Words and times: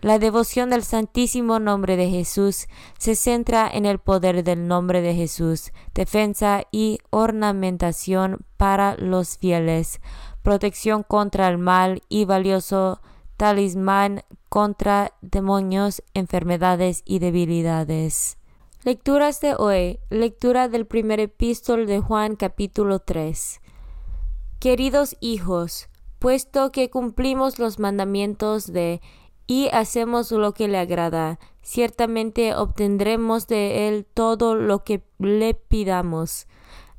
La 0.00 0.20
devoción 0.20 0.70
del 0.70 0.84
Santísimo 0.84 1.58
Nombre 1.58 1.96
de 1.96 2.08
Jesús 2.08 2.68
se 2.98 3.16
centra 3.16 3.68
en 3.68 3.84
el 3.84 3.98
poder 3.98 4.44
del 4.44 4.68
nombre 4.68 5.00
de 5.00 5.14
Jesús, 5.14 5.72
defensa 5.92 6.62
y 6.70 7.00
ornamentación 7.10 8.44
para 8.56 8.96
los 8.96 9.38
fieles, 9.38 10.00
protección 10.42 11.02
contra 11.02 11.48
el 11.48 11.58
mal 11.58 12.02
y 12.08 12.26
valioso 12.26 13.00
talismán 13.36 14.22
contra 14.48 15.14
demonios, 15.20 16.02
enfermedades 16.14 17.02
y 17.04 17.18
debilidades. 17.18 18.38
Lecturas 18.84 19.40
de 19.40 19.56
hoy. 19.56 19.98
Lectura 20.10 20.68
del 20.68 20.86
primer 20.86 21.18
epístol 21.18 21.86
de 21.88 21.98
Juan 21.98 22.36
capítulo 22.36 23.00
3. 23.00 23.60
Queridos 24.60 25.16
hijos, 25.20 25.88
puesto 26.20 26.70
que 26.70 26.88
cumplimos 26.88 27.58
los 27.58 27.80
mandamientos 27.80 28.72
de 28.72 29.00
y 29.48 29.70
hacemos 29.72 30.30
lo 30.30 30.52
que 30.52 30.68
le 30.68 30.76
agrada, 30.78 31.40
ciertamente 31.62 32.54
obtendremos 32.54 33.48
de 33.48 33.88
él 33.88 34.04
todo 34.04 34.54
lo 34.54 34.84
que 34.84 35.02
le 35.18 35.54
pidamos. 35.54 36.46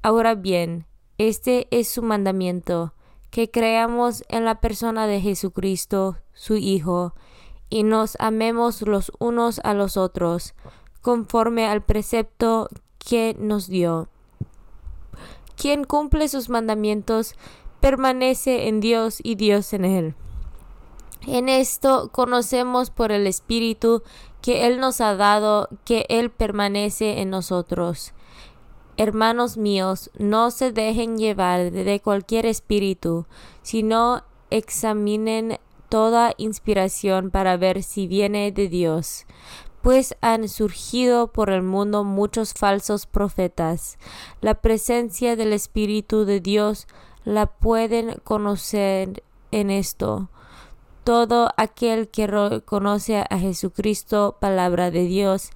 Ahora 0.00 0.36
bien, 0.36 0.86
este 1.18 1.66
es 1.72 1.88
su 1.88 2.02
mandamiento, 2.02 2.94
que 3.30 3.50
creamos 3.50 4.22
en 4.28 4.44
la 4.44 4.60
persona 4.60 5.08
de 5.08 5.20
Jesucristo, 5.20 6.18
su 6.34 6.54
Hijo, 6.54 7.14
y 7.68 7.82
nos 7.82 8.16
amemos 8.20 8.80
los 8.82 9.10
unos 9.18 9.60
a 9.64 9.74
los 9.74 9.96
otros, 9.96 10.54
conforme 11.02 11.66
al 11.66 11.82
precepto 11.82 12.68
que 12.98 13.34
nos 13.40 13.66
dio. 13.66 14.08
Quien 15.56 15.82
cumple 15.82 16.28
sus 16.28 16.48
mandamientos 16.48 17.34
permanece 17.80 18.68
en 18.68 18.78
Dios 18.78 19.18
y 19.20 19.34
Dios 19.34 19.72
en 19.72 19.84
él. 19.84 20.14
En 21.26 21.48
esto 21.48 22.10
conocemos 22.12 22.90
por 22.90 23.10
el 23.10 23.26
Espíritu 23.26 24.04
que 24.42 24.68
Él 24.68 24.78
nos 24.78 25.00
ha 25.00 25.16
dado, 25.16 25.68
que 25.84 26.06
Él 26.08 26.30
permanece 26.30 27.20
en 27.20 27.30
nosotros. 27.30 28.14
Hermanos 28.96 29.56
míos, 29.56 30.10
no 30.16 30.52
se 30.52 30.70
dejen 30.70 31.18
llevar 31.18 31.72
de 31.72 32.00
cualquier 32.00 32.46
espíritu, 32.46 33.26
sino 33.62 34.22
examinen 34.50 35.58
toda 35.88 36.32
inspiración 36.36 37.32
para 37.32 37.56
ver 37.56 37.82
si 37.82 38.06
viene 38.06 38.52
de 38.52 38.68
Dios, 38.68 39.26
pues 39.82 40.16
han 40.20 40.48
surgido 40.48 41.32
por 41.32 41.50
el 41.50 41.62
mundo 41.62 42.04
muchos 42.04 42.54
falsos 42.54 43.06
profetas. 43.06 43.98
La 44.40 44.54
presencia 44.54 45.34
del 45.34 45.52
Espíritu 45.52 46.24
de 46.24 46.40
Dios 46.40 46.86
la 47.24 47.46
pueden 47.46 48.14
conocer 48.22 49.24
en 49.50 49.70
esto 49.70 50.30
todo 51.06 51.52
aquel 51.56 52.08
que 52.08 52.26
reconoce 52.26 53.24
a 53.30 53.38
Jesucristo, 53.38 54.38
palabra 54.40 54.90
de 54.90 55.04
Dios, 55.04 55.50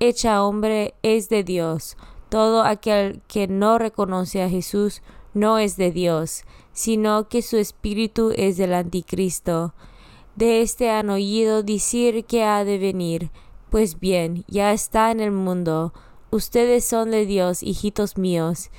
hecha 0.00 0.42
hombre, 0.42 0.94
es 1.04 1.28
de 1.28 1.44
Dios. 1.44 1.96
Todo 2.28 2.64
aquel 2.64 3.22
que 3.28 3.46
no 3.46 3.78
reconoce 3.78 4.42
a 4.42 4.48
Jesús 4.48 5.02
no 5.32 5.58
es 5.58 5.76
de 5.76 5.92
Dios, 5.92 6.42
sino 6.72 7.28
que 7.28 7.42
su 7.42 7.56
espíritu 7.56 8.32
es 8.34 8.56
del 8.56 8.74
anticristo. 8.74 9.74
De 10.34 10.60
este 10.60 10.90
han 10.90 11.08
oído 11.08 11.62
decir 11.62 12.24
que 12.24 12.42
ha 12.42 12.64
de 12.64 12.78
venir. 12.78 13.30
Pues 13.70 14.00
bien, 14.00 14.44
ya 14.48 14.72
está 14.72 15.12
en 15.12 15.20
el 15.20 15.30
mundo. 15.30 15.94
Ustedes 16.32 16.84
son 16.84 17.12
de 17.12 17.26
Dios, 17.26 17.62
hijitos 17.62 18.18
míos, 18.18 18.70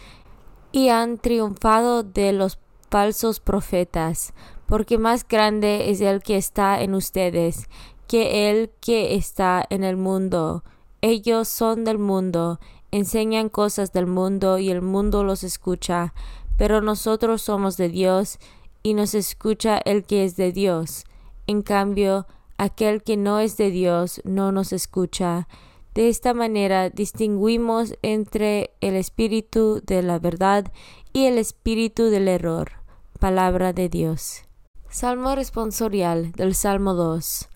y 0.74 0.90
han 0.90 1.20
triunfado 1.20 2.04
de 2.04 2.34
los 2.34 2.60
falsos 2.90 3.40
profetas, 3.40 4.34
porque 4.68 4.98
más 4.98 5.28
grande 5.28 5.90
es 5.90 6.02
el 6.02 6.22
que 6.22 6.38
está 6.38 6.82
en 6.82 6.94
ustedes 6.94 7.68
que 8.08 8.50
el 8.50 8.72
que 8.80 9.16
está 9.16 9.66
en 9.70 9.84
el 9.84 9.98
mundo. 9.98 10.64
Ellos 11.02 11.48
son 11.48 11.84
del 11.84 12.00
mundo, 12.00 12.60
enseñan 12.92 13.50
cosas 13.50 13.94
del 13.94 14.08
mundo 14.08 14.58
y 14.58 14.72
el 14.72 14.82
mundo 14.82 15.24
los 15.24 15.44
escucha, 15.44 16.14
pero 16.58 16.82
nosotros 16.82 17.42
somos 17.42 17.78
de 17.78 17.90
Dios 17.90 18.40
y 18.82 18.94
nos 18.94 19.14
escucha 19.14 19.78
el 19.78 20.06
que 20.06 20.24
es 20.24 20.38
de 20.38 20.52
Dios. 20.52 21.04
En 21.46 21.62
cambio, 21.62 22.26
aquel 22.58 23.04
que 23.04 23.18
no 23.18 23.40
es 23.40 23.58
de 23.58 23.70
Dios 23.70 24.22
no 24.24 24.52
nos 24.52 24.74
escucha. 24.74 25.48
De 25.94 26.10
esta 26.10 26.34
manera 26.34 26.90
distinguimos 26.90 27.96
entre 28.02 28.72
el 28.82 28.96
espíritu 28.96 29.82
de 29.86 30.02
la 30.02 30.20
verdad 30.20 30.72
y 31.12 31.26
el 31.26 31.38
espíritu 31.38 32.06
del 32.06 32.28
error. 32.28 32.72
Palabra 33.20 33.74
de 33.74 33.90
Dios. 33.90 34.47
Salmo 34.90 35.36
responsorial 35.36 36.32
del 36.32 36.56
Salmo 36.56 36.94
2. 36.94 37.50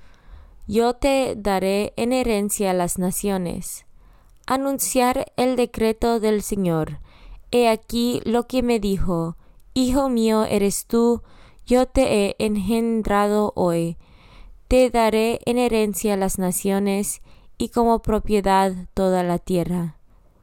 Yo 0.67 0.93
te 0.93 1.35
daré 1.37 1.93
en 1.95 2.11
herencia 2.11 2.73
las 2.73 2.99
naciones. 2.99 3.85
Anunciar 4.45 5.31
el 5.37 5.55
decreto 5.55 6.19
del 6.19 6.43
Señor. 6.43 6.99
He 7.49 7.69
aquí 7.69 8.21
lo 8.25 8.47
que 8.47 8.61
me 8.63 8.79
dijo. 8.79 9.37
Hijo 9.73 10.09
mío 10.09 10.43
eres 10.43 10.85
tú, 10.85 11.23
yo 11.65 11.85
te 11.85 12.25
he 12.27 12.35
engendrado 12.37 13.53
hoy. 13.55 13.97
Te 14.67 14.89
daré 14.89 15.39
en 15.45 15.57
herencia 15.57 16.17
las 16.17 16.37
naciones 16.37 17.21
y 17.57 17.69
como 17.69 18.01
propiedad 18.01 18.73
toda 18.93 19.23
la 19.23 19.39
tierra. 19.39 19.95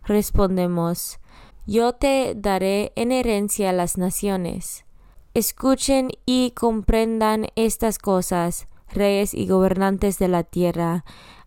Respondemos, 0.04 1.18
yo 1.66 1.92
te 1.92 2.34
daré 2.34 2.92
en 2.96 3.12
herencia 3.12 3.72
las 3.72 3.98
naciones. 3.98 4.86
Escuchen 5.34 6.10
y 6.26 6.52
comprendan 6.52 7.46
estas 7.54 7.98
cosas, 7.98 8.66
reyes 8.92 9.34
y 9.34 9.46
gobernantes 9.46 10.18
de 10.18 10.28
la 10.28 10.42
tierra. 10.42 11.04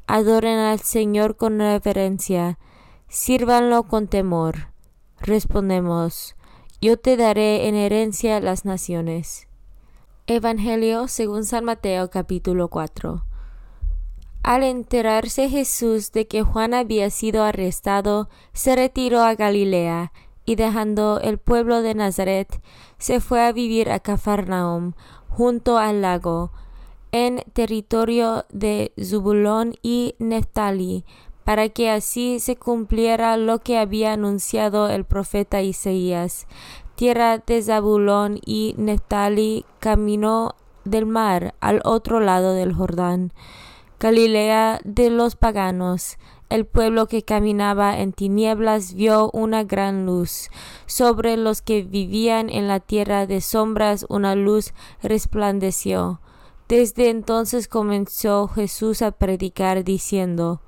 Adoren 0.07 0.59
al 0.59 0.79
Señor 0.79 1.35
con 1.35 1.59
reverencia, 1.59 2.57
sírvanlo 3.07 3.83
con 3.83 4.07
temor. 4.07 4.69
Respondemos, 5.19 6.35
yo 6.81 6.97
te 6.97 7.17
daré 7.17 7.67
en 7.67 7.75
herencia 7.75 8.39
las 8.39 8.65
naciones. 8.65 9.47
Evangelio 10.27 11.07
según 11.07 11.45
San 11.45 11.65
Mateo 11.65 12.09
capítulo 12.09 12.69
4 12.69 13.25
al 14.43 14.63
enterarse 14.63 15.49
Jesús 15.49 16.11
de 16.11 16.27
que 16.27 16.41
Juan 16.41 16.73
había 16.73 17.09
sido 17.09 17.43
arrestado, 17.43 18.27
se 18.53 18.75
retiró 18.75 19.21
a 19.21 19.35
Galilea, 19.35 20.11
y 20.45 20.55
dejando 20.55 21.19
el 21.21 21.37
pueblo 21.37 21.81
de 21.81 21.95
Nazaret, 21.95 22.61
se 22.97 23.19
fue 23.19 23.41
a 23.45 23.51
vivir 23.51 23.91
a 23.91 23.99
Cafarnaum, 23.99 24.93
junto 25.29 25.77
al 25.77 26.01
lago, 26.01 26.51
en 27.11 27.43
territorio 27.53 28.45
de 28.49 28.93
Zubulón 29.01 29.75
y 29.81 30.15
Neftali, 30.19 31.05
para 31.43 31.69
que 31.69 31.89
así 31.89 32.39
se 32.39 32.55
cumpliera 32.55 33.35
lo 33.37 33.59
que 33.59 33.77
había 33.77 34.13
anunciado 34.13 34.89
el 34.89 35.05
profeta 35.05 35.61
Isaías. 35.61 36.47
Tierra 36.95 37.39
de 37.39 37.61
Zabulón 37.61 38.39
y 38.45 38.75
Neftali 38.77 39.65
caminó 39.79 40.55
del 40.85 41.05
mar 41.05 41.55
al 41.59 41.81
otro 41.83 42.19
lado 42.19 42.53
del 42.53 42.73
Jordán 42.73 43.33
Galilea 44.01 44.79
de 44.83 45.11
los 45.11 45.35
paganos. 45.35 46.17
El 46.51 46.65
pueblo 46.65 47.07
que 47.07 47.23
caminaba 47.23 47.97
en 47.97 48.11
tinieblas 48.11 48.93
vio 48.93 49.31
una 49.31 49.63
gran 49.63 50.05
luz. 50.05 50.49
Sobre 50.85 51.37
los 51.37 51.61
que 51.61 51.81
vivían 51.81 52.49
en 52.49 52.67
la 52.67 52.81
tierra 52.81 53.25
de 53.25 53.39
sombras 53.39 54.05
una 54.09 54.35
luz 54.35 54.73
resplandeció. 55.01 56.19
Desde 56.67 57.09
entonces 57.09 57.69
comenzó 57.69 58.49
Jesús 58.49 59.01
a 59.01 59.11
predicar 59.11 59.85
diciendo, 59.85 60.59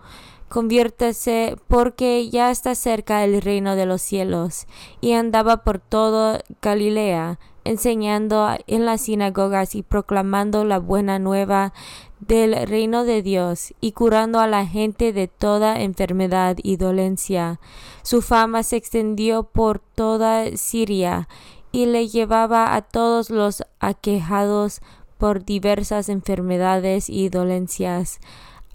Conviértase 0.48 1.58
porque 1.68 2.30
ya 2.30 2.50
está 2.50 2.76
cerca 2.76 3.26
el 3.26 3.42
reino 3.42 3.76
de 3.76 3.86
los 3.86 4.02
cielos. 4.02 4.68
Y 5.02 5.12
andaba 5.12 5.66
por 5.66 5.80
todo 5.80 6.40
Galilea, 6.62 7.40
enseñando 7.64 8.50
en 8.68 8.86
las 8.86 9.02
sinagogas 9.02 9.76
y 9.76 9.84
proclamando 9.84 10.66
la 10.66 10.80
buena 10.80 11.20
nueva 11.20 11.74
del 12.20 12.68
reino 12.68 13.04
de 13.04 13.22
Dios 13.22 13.74
y 13.82 13.92
curando 13.92 14.40
a 14.40 14.48
la 14.48 14.66
gente 14.66 15.14
de 15.14 15.28
toda 15.28 15.82
enfermedad 15.82 16.58
y 16.62 16.78
dolencia. 16.78 17.60
Su 18.02 18.22
fama 18.22 18.64
se 18.64 18.78
extendió 18.78 19.44
por 19.44 19.80
toda 19.80 20.56
Siria 20.58 21.28
y 21.72 21.88
le 21.88 22.08
llevaba 22.08 22.76
a 22.76 22.82
todos 22.82 23.30
los 23.30 23.64
aquejados 23.80 24.82
por 25.18 25.44
diversas 25.44 26.10
enfermedades 26.10 27.10
y 27.10 27.30
dolencias, 27.30 28.20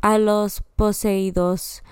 a 0.01 0.19
los 0.19 0.63
poseídos, 0.77 1.83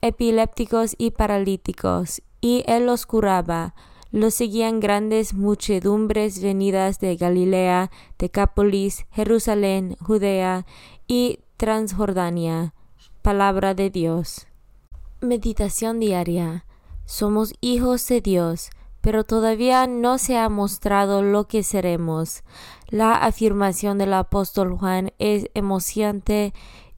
epilépticos 0.00 0.94
y 0.96 1.10
paralíticos, 1.10 2.22
y 2.40 2.64
él 2.66 2.86
los 2.86 3.06
curaba 3.06 3.74
lo 4.12 4.30
seguían 4.30 4.80
grandes 4.80 5.34
muchedumbres 5.34 6.42
venidas 6.42 6.98
de 6.98 7.16
Galilea, 7.16 7.90
Decápolis, 8.18 9.06
Jerusalén, 9.12 9.96
Judea 10.00 10.66
y 11.06 11.40
Transjordania. 11.56 12.74
Palabra 13.22 13.74
de 13.74 13.90
Dios. 13.90 14.46
Meditación 15.20 16.00
diaria. 16.00 16.64
Somos 17.04 17.54
hijos 17.60 18.06
de 18.08 18.20
Dios, 18.20 18.70
pero 19.00 19.24
todavía 19.24 19.86
no 19.86 20.18
se 20.18 20.38
ha 20.38 20.48
mostrado 20.48 21.22
lo 21.22 21.46
que 21.46 21.62
seremos. 21.62 22.42
La 22.88 23.14
afirmación 23.14 23.98
del 23.98 24.14
apóstol 24.14 24.76
Juan 24.76 25.12
es 25.18 25.50
emocionante 25.54 26.52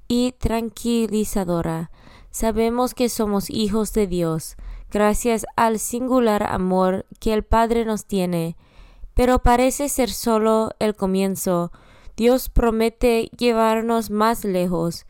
y 0.08 0.32
tranquilizadora. 0.32 1.90
Sabemos 2.30 2.94
que 2.94 3.08
somos 3.08 3.50
hijos 3.50 3.92
de 3.92 4.06
Dios, 4.06 4.56
gracias 4.92 5.46
al 5.56 5.78
singular 5.78 6.42
amor 6.44 7.06
que 7.18 7.32
el 7.32 7.42
Padre 7.42 7.84
nos 7.84 8.04
tiene, 8.04 8.56
pero 9.14 9.40
parece 9.40 9.88
ser 9.88 10.10
solo 10.10 10.70
el 10.78 10.94
comienzo. 10.94 11.72
Dios 12.16 12.50
promete 12.50 13.30
llevarnos 13.36 14.10
más 14.10 14.44
lejos, 14.44 15.06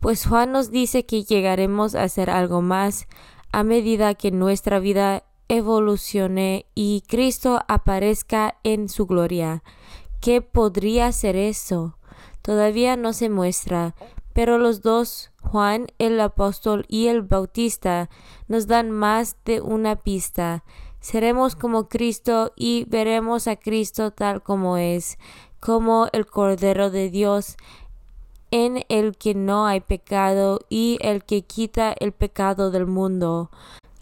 pues 0.00 0.26
Juan 0.26 0.52
nos 0.52 0.70
dice 0.70 1.06
que 1.06 1.24
llegaremos 1.24 1.94
a 1.94 2.08
ser 2.08 2.28
algo 2.28 2.60
más 2.60 3.08
a 3.52 3.64
medida 3.64 4.14
que 4.14 4.30
nuestra 4.30 4.78
vida 4.78 5.24
evolucione 5.48 6.66
y 6.74 7.02
Cristo 7.08 7.60
aparezca 7.68 8.58
en 8.64 8.88
su 8.88 9.06
gloria. 9.06 9.62
¿Qué 10.20 10.42
podría 10.42 11.10
ser 11.12 11.36
eso? 11.36 11.98
Todavía 12.42 12.96
no 12.96 13.12
se 13.12 13.28
muestra, 13.28 13.94
pero 14.32 14.58
los 14.58 14.82
dos, 14.82 15.30
Juan 15.42 15.88
el 15.98 16.20
apóstol 16.20 16.84
y 16.88 17.08
el 17.08 17.22
bautista, 17.22 18.08
nos 18.48 18.66
dan 18.66 18.90
más 18.90 19.36
de 19.44 19.60
una 19.60 19.96
pista. 19.96 20.64
Seremos 21.00 21.56
como 21.56 21.88
Cristo 21.88 22.52
y 22.56 22.84
veremos 22.88 23.48
a 23.48 23.56
Cristo 23.56 24.12
tal 24.12 24.42
como 24.42 24.76
es, 24.76 25.18
como 25.60 26.08
el 26.12 26.26
Cordero 26.26 26.90
de 26.90 27.10
Dios, 27.10 27.56
en 28.52 28.84
el 28.88 29.16
que 29.16 29.34
no 29.34 29.66
hay 29.66 29.80
pecado 29.80 30.60
y 30.68 30.98
el 31.00 31.24
que 31.24 31.42
quita 31.42 31.94
el 31.98 32.12
pecado 32.12 32.70
del 32.70 32.86
mundo. 32.86 33.50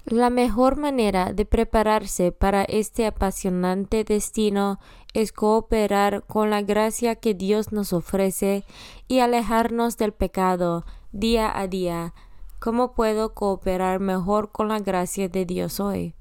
La 0.04 0.28
mejor 0.28 0.76
manera 0.76 1.32
de 1.32 1.44
prepararse 1.44 2.32
para 2.32 2.64
este 2.64 3.06
apasionante 3.06 4.02
destino 4.02 4.80
es 5.14 5.32
cooperar 5.32 6.24
con 6.26 6.50
la 6.50 6.62
gracia 6.62 7.16
que 7.16 7.34
Dios 7.34 7.72
nos 7.72 7.92
ofrece 7.92 8.64
y 9.08 9.20
alejarnos 9.20 9.96
del 9.96 10.12
pecado 10.12 10.84
día 11.12 11.56
a 11.58 11.66
día. 11.66 12.14
¿Cómo 12.58 12.92
puedo 12.92 13.34
cooperar 13.34 14.00
mejor 14.00 14.52
con 14.52 14.68
la 14.68 14.78
gracia 14.78 15.28
de 15.28 15.46
Dios 15.46 15.80
hoy? 15.80 16.14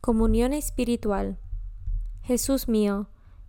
Comunión 0.00 0.52
espiritual. 0.52 1.38
Jesús 2.22 2.68
mío, 2.68 3.08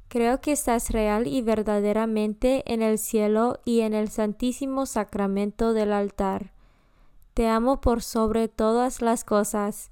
creo 0.09 0.41
que 0.41 0.51
estás 0.51 0.91
real 0.91 1.27
y 1.27 1.41
verdaderamente 1.41 2.63
en 2.71 2.81
el 2.81 2.97
cielo 2.97 3.59
y 3.65 3.81
en 3.81 3.93
el 3.93 4.09
santísimo 4.09 4.85
sacramento 4.85 5.73
del 5.73 5.93
altar 5.93 6.55
te 7.35 7.49
amo 7.49 7.81
por 7.81 8.01
sobre 8.01 8.47
todas 8.47 9.01
las 9.01 9.25
cosas, 9.25 9.91